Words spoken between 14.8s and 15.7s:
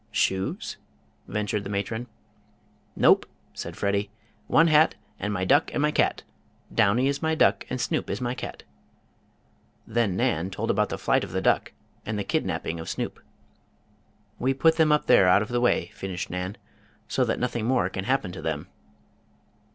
up there out of the